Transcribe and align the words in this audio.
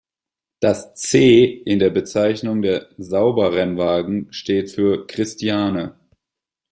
Das 0.61 0.95
„C“ 0.95 1.43
in 1.45 1.77
der 1.77 1.91
Bezeichnung 1.91 2.63
der 2.63 2.89
Sauber-Rennwagen 2.97 4.33
steht 4.33 4.71
für 4.71 5.05
Christiane. 5.05 5.93